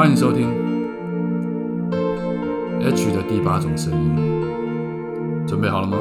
[0.00, 0.48] 欢迎收听
[2.80, 5.98] H 的第八种声音，准备好了吗？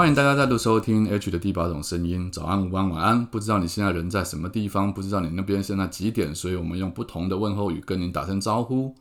[0.00, 2.32] 欢迎大家再度收听 H 的第八种声音。
[2.32, 3.26] 早安、午安、晚安。
[3.26, 8.94] 不知道你现在人在什么地方，不知道你那边现在几点，所以我们用不同的问候语跟您打声招呼。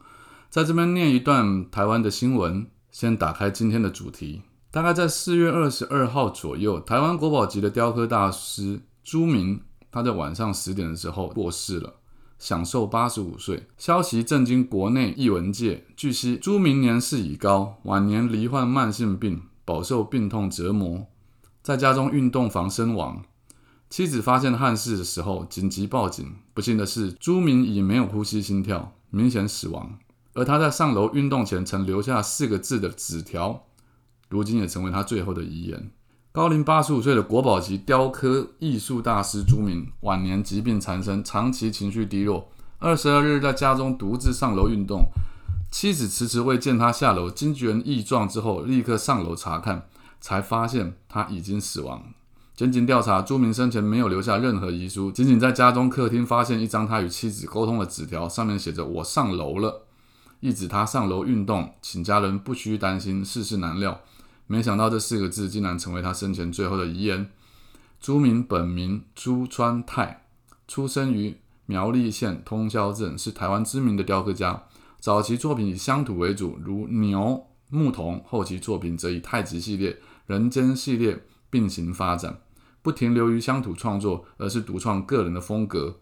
[0.49, 2.67] 在这边念一段台湾的新闻。
[2.91, 4.41] 先打开今天的主题。
[4.71, 11.93] 大概在四月二十二号左右，台湾国宝级的雕刻大师朱明，他在晚上十点的时候过世了，
[12.37, 13.67] 享寿八十五岁。
[13.77, 15.85] 消息震惊国内艺文界。
[15.95, 19.43] 据悉，朱明年事已高，晚年罹患慢性病。
[19.69, 21.05] 饱受病痛折磨，
[21.61, 23.21] 在家中运动房身亡。
[23.87, 26.37] 妻子发现憾事的时候，紧急报警。
[26.55, 29.99] 不幸的是，朱明已没有呼吸、心跳，明显死亡。
[30.33, 33.67] 而他在上楼运动前曾留下四个字的纸条，
[34.27, 35.91] 如今也成为他最后的遗言。
[36.31, 42.49] 高龄八十五岁的国宝级雕刻艺术大师朱明，晚年疾病缠身，长期情绪低落。
[42.79, 45.03] 二十二日在家中独自上楼运动。
[45.71, 49.87] 妻子迟迟未见他下楼，惊觉异状之后，立刻上楼查看，
[50.19, 52.03] 才发现他已经死亡。
[52.55, 59.85] 检警调查，朱明生前没有留下任何遗书，仅仅在家中客厅发现一张他与妻子沟通的纸条，上面写着“我上楼了”，
[60.41, 64.01] 意指他上楼运动，请家人不需担心，世事难料。
[64.47, 67.29] 没想到这四个字竟然成为他生前最后的遗言。
[68.01, 70.25] 朱明本名朱川泰，
[70.67, 71.37] 出生于
[71.67, 74.63] 苗栗县通霄镇，是台湾知名的雕刻家。
[74.99, 79.97] 早期作品以乡土为主，如牛、牧童；后期作品则以太极系列、
[80.27, 82.39] 人间系列并行发展，
[82.81, 85.99] 不停留于乡土创作，而是独创个人的风格，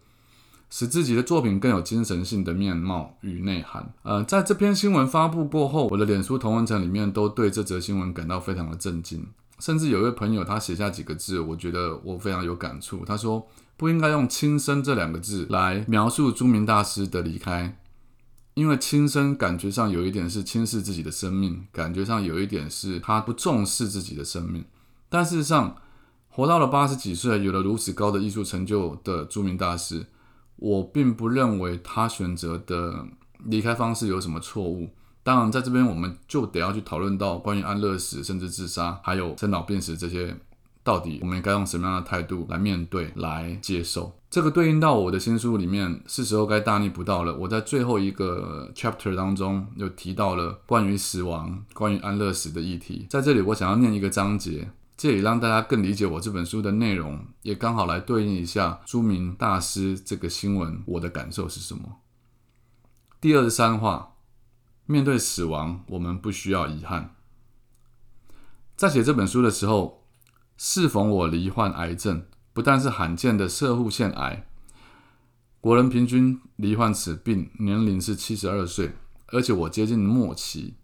[0.68, 3.94] 使自己的作品更有精神性的面貌与内涵。
[4.02, 9.24] 呃，在这篇新闻发布过后，我的脸书同文层里面都对这则新闻感到非常的震惊，
[9.60, 13.04] 甚至有一位朋友他写下几个字，我觉得我非常有感触。
[13.04, 13.46] 他说
[13.78, 17.78] ：“不应该用轻生这两个字来描述朱明大师的离开。”
[18.58, 24.64] 因为轻生感觉上有一点是轻视自己的生命，感觉上有一点是他不重视自己的生命。
[25.08, 25.76] 但事实上，
[26.28, 30.04] 活到了八十几岁，有了如此高的艺术成就的著名大师，
[30.56, 33.06] 我并不认为他选择的
[33.44, 34.90] 离开方式有什么错误。
[35.22, 40.36] 当然，在这边我们就得要去讨论到关于安乐死、甚至自杀，还有生老病死这些。
[40.88, 44.10] 到底我们应该用什么样的态度来面对、来接受？
[44.30, 47.36] 这个对应到我的新书里面，是时候该大逆不道了。
[47.36, 53.06] 我在最后一个 chapter 当中又提到了关于死亡、关于安乐死的议题。
[53.10, 61.98] 在这里，我想要念一个章节，这也让大家更理解我这本书的内容，也刚好来对应一下朱明大师这个新闻，我的感受是什么？
[63.20, 64.14] 第二十三话：
[64.86, 67.14] 面对死亡，我们不需要遗憾。
[68.74, 69.97] 在写这本书的时候。
[70.60, 74.44] 适逢我罹患癌症，不但是罕见的射护腺癌，
[75.60, 78.90] 国人平均罹患此病年龄是七十二岁，
[79.28, 80.74] 而且我接近末期。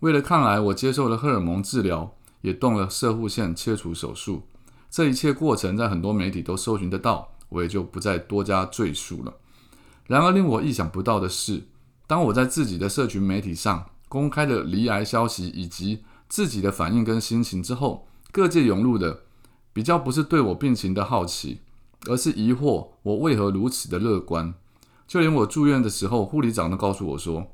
[0.00, 4.42] 为了抗癌，我接受了荷尔蒙治疗，也动了射护腺切除手术。
[4.90, 9.32] 这一切过程在很多媒体都搜寻得到，我也就不再多加赘述了。
[10.06, 11.62] 然而令我意想不到的是，
[12.06, 19.20] 当我在自己的社群媒体上公开了罹癌消息以及自己的反应跟心情之后，各界涌入的
[19.74, 21.60] 比较不是对我病情的好奇，
[22.06, 24.54] 而是疑惑我为何如此的乐观。
[25.06, 27.48] 就连我住院的时候，护理长都告诉我说：“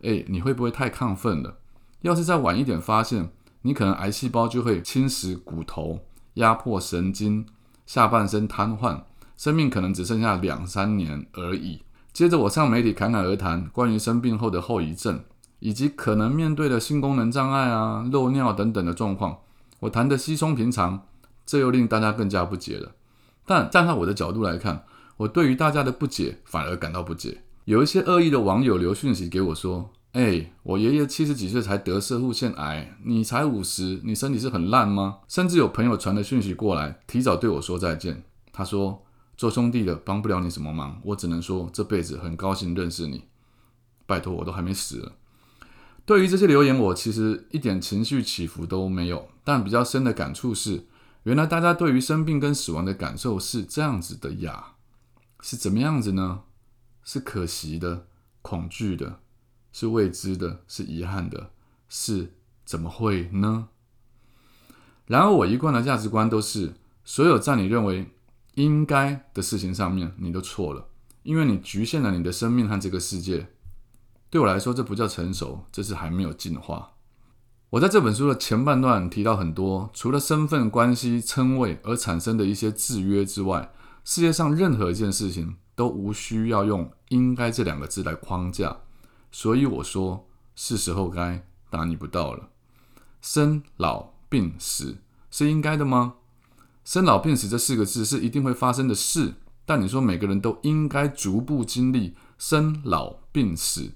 [0.00, 1.58] 哎，你会不会太亢奋了？
[2.00, 6.00] 要是再晚一点发现，你可能癌细胞就会侵蚀骨头、
[6.34, 7.44] 压迫神经，
[7.84, 9.02] 下半身瘫痪，
[9.36, 11.82] 生命可能只剩下两三年而已。”
[12.14, 15.22] 接着我上媒体侃侃而谈关于生病后的后遗症，
[15.58, 19.38] 以及可能面对的性功能障碍啊、漏尿等等的状况。
[19.82, 21.08] 我谈的稀松平常，
[21.44, 22.92] 这又令大家更加不解了。
[23.44, 24.84] 但站在我的角度来看，
[25.16, 27.42] 我对于大家的不解反而感到不解。
[27.64, 38.22] 有一些恶意的网友留讯息给我说：“哎，我爷爷七十几岁才得射护腺癌，你才五十，你身体是很烂吗？”甚至有朋友传的讯息过来，提早对我说再见。
[38.52, 39.02] 他说
[39.36, 43.24] ：“做兄弟的帮不了你什么忙，我只能说这辈子很高兴认识你。
[44.06, 45.12] 拜托，我都还没死了。”
[46.12, 49.30] 对于这些留言，我其实一点情绪起伏都没有。
[49.42, 50.84] 但比较深的感触是，
[51.22, 54.74] 原来大家对于生病跟死亡的感受是这样子的呀，
[55.40, 56.42] 是怎么样子呢？
[57.02, 58.08] 是可惜的、
[58.42, 59.20] 恐惧的、
[59.72, 61.52] 是未知的、是遗憾的、
[61.88, 62.34] 是
[62.66, 63.68] 怎么会呢？
[65.06, 66.74] 然而，我一贯的价值观都是：
[67.06, 68.10] 所有在你认为
[68.56, 70.88] 应该的事情上面，你都错了，
[71.22, 73.46] 因为你局限了你的生命和这个世界。
[74.32, 76.94] 对我来说，这不叫成熟，这是还没有进化。
[77.68, 83.70] 我在这本书的前半段提到很多，除了身份关系、称谓而产生的一些制约之外，
[84.06, 88.78] 世界上任何一件事情都无需要用“应该”这两个字来框架。
[89.30, 92.48] 所以我说，是时候该打你不到了。
[93.20, 94.96] 生老病死
[95.30, 96.14] 是应该的吗？
[96.86, 99.34] 生老病死这四个字是一定会发生的事，
[99.66, 103.92] 但你说每个人都应该逐步经历生老病死，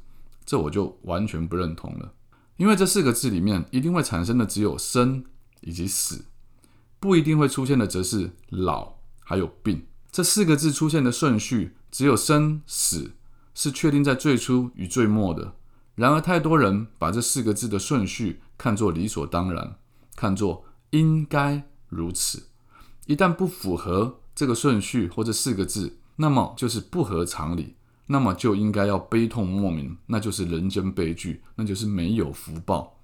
[0.46, 2.14] 这我就完全不认同了。
[2.56, 5.25] 因为这四个字里面一定会产生的只有生
[5.60, 6.25] 以及死，
[6.98, 9.87] 不一定会出现的则是老还有病。
[10.10, 13.12] 这四个字出现的顺序只有生死
[13.52, 15.54] 是确定在最初与最末的。
[15.94, 19.76] 然而，太多人把这四个字的顺序看作理所当然，
[20.14, 22.49] 看作应该如此。
[23.06, 27.75] 一旦不符合这个顺序或这四个字，那么就是不合常理，
[28.06, 32.98] 那么就应该要悲痛莫名，那就是人间悲剧，那就是没有福报。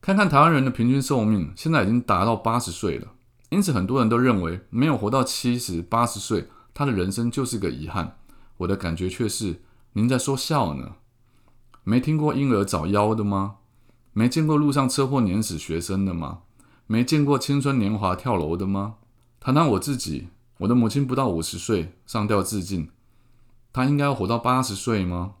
[0.00, 3.08] 看看台湾人的平均寿命，现在已经达到八十岁了，
[3.48, 8.16] 因此很多人都认为没有活到七十八十岁，他的人生就是个遗憾。
[8.58, 9.62] 我的感觉却是，
[9.94, 10.96] 您在说笑呢。
[11.84, 13.56] 没听过婴儿早夭的吗？
[14.12, 16.40] 没见过路上车祸碾死学生的吗？
[16.86, 18.96] 没见过青春年华跳楼的吗？
[19.40, 20.28] 谈谈我自己，
[20.58, 22.90] 我的母亲不到五十岁上吊自尽，
[23.72, 25.34] 他应该要活到八十岁吗？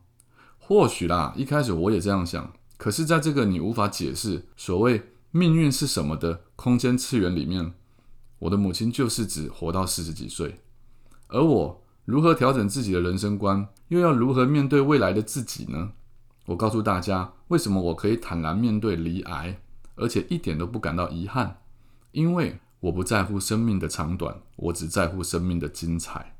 [0.58, 2.52] 或许啦，一开始我也这样想。
[2.76, 7.72] 可是，在这个你无法解释所谓命运是什么的空间次元里面，
[8.38, 10.60] 我的母亲就是只活到四十几岁，
[11.26, 15.92] 而我如何调整自己的人生观，又要如何面对未来的自己呢？
[16.46, 19.60] 我告诉大家，为什么我可以坦然面对离癌，
[19.96, 21.58] 而且一点都不感到遗憾？
[22.12, 26.37] 因为我不在乎生命的长短，我只在乎生命的精彩。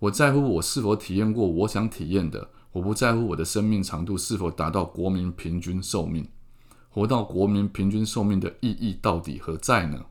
[0.00, 6.28] 我在乎我是否体验过我想体验的，我不在乎我的生命长度是否达到国民平均寿命。
[6.90, 10.06] 活到国民平均寿命的意义到底何在呢？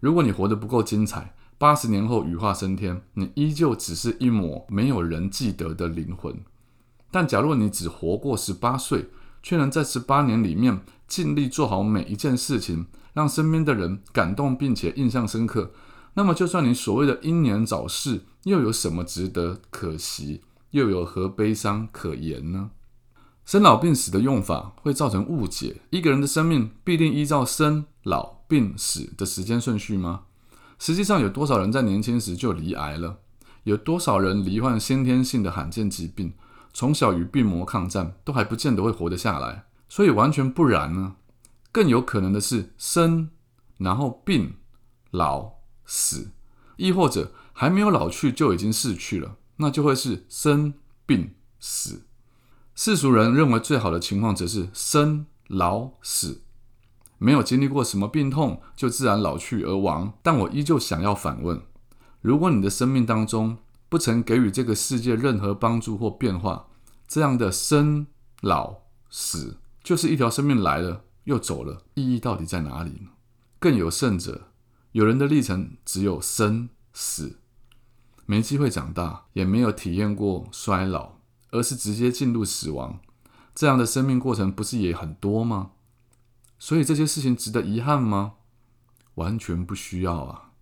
[0.00, 6.40] 如果你活得不够精彩，八十年后羽化升天，你依旧只是一抹没有人记得的灵魂。
[7.10, 9.10] 但假若你只活过十八岁，
[9.42, 15.72] 却能在十八年里面尽力做好每一件事情，让身边的人感动并且印象深刻，
[16.14, 22.70] 那么就算你所谓的英年早逝，又有什么值得可惜，又有何悲伤可言呢？
[23.44, 25.80] 生老病死的用法会造成误解。
[25.90, 30.22] 一个人的生命必定依照生老病死的时间顺序吗？
[30.78, 33.18] 实际上，有多少人在年轻时就离癌了？
[33.64, 36.34] 有多少人罹患先天性的罕见疾病？
[36.72, 41.16] 从小与病魔抗战，都还不见得会活得下来，所以完全不然呢。
[41.70, 43.30] 更有可能的是生，
[43.78, 44.54] 然后病、
[45.10, 45.52] 老、
[45.94, 46.30] 死，
[46.76, 50.72] 亦或者还没有老去就已经逝去了，那就会是生、
[51.04, 52.06] 病、死。
[52.74, 56.44] 世俗人认为最好的情况则是生、老、死，
[57.18, 60.14] 没有经历过什么病痛就自然老去而亡。
[60.22, 61.60] 但我依旧想要反问：
[62.22, 63.58] 如果你的生命当中，
[63.90, 66.68] 不曾给予这个世界任何帮助或变化，
[67.06, 68.06] 这样的生
[68.40, 68.78] 老
[69.10, 73.10] 死就是一条生命来了又走了，意义到底在哪里呢？
[73.58, 74.48] 更有甚者，
[74.92, 77.38] 有人的历程只有生死，
[78.26, 81.14] 没机会长大，也没有体验过衰老，
[81.50, 83.00] 而是直接进入死亡。
[83.54, 85.72] 这样的生命过程不是也很多吗？
[86.58, 88.34] 所以这些事情值得遗憾吗？
[89.16, 90.52] 完全不需要啊，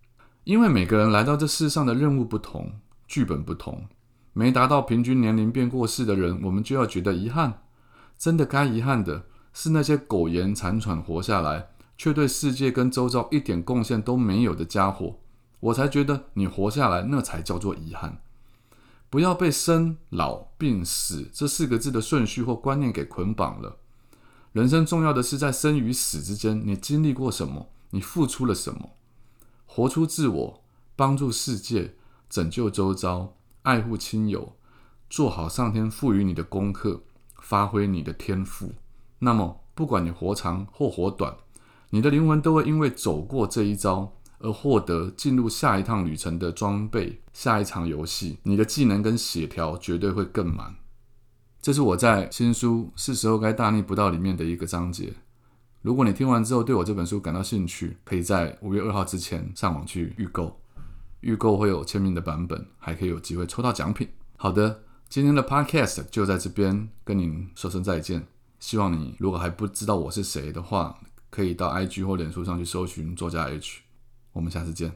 [0.43, 2.79] 因为每个人来到这世上的任务不同。
[3.07, 3.87] 剧本不同，
[4.31, 7.63] 没达到平均年龄便过世的人，我们就要觉得遗憾。
[8.17, 11.71] 真的该遗憾的是那些苟延残喘活下来，
[12.01, 15.19] 却对世界跟周遭一点贡献都没有的家伙，
[15.59, 18.23] 我才觉得你活下来那才叫做遗憾。
[19.07, 23.77] 不要被生老病死这四个字的顺序或观念给捆绑了。
[24.51, 27.69] 人生重要的是在生与死之间，你经历过什么？
[27.91, 28.93] 你付出了什么？
[29.67, 30.63] 活出自我，
[30.95, 31.93] 帮助世界。
[32.27, 34.55] 拯救周遭，爱护亲友，
[35.07, 37.03] 做好上天赋予你的功课，
[37.39, 38.73] 发挥你的天赋。
[39.19, 41.37] 那么，不管你活长或活短，
[41.91, 47.21] 你的灵魂都会因为走过这一招而获得进入下一趟旅程的装备。
[47.33, 50.75] 下一场游戏，你的技能跟血条绝对会更满。
[51.61, 55.13] 这是我在新书《是时候该大逆不道》里面的一个章节。
[55.81, 60.59] 如果你听完之后对我这本书感到兴趣，可以在五月二号之前上网去预购。
[61.21, 64.07] 预购会有签名的版本，还可以有机会抽到奖品。
[64.37, 68.27] 好的，今天的 podcast 就在这边跟您说声再见。
[68.59, 70.99] 希望你如果还不知道我是谁的话，
[71.31, 73.81] 可以到 IG 或脸书上去搜寻作家 H。
[74.33, 74.95] 我们下次见。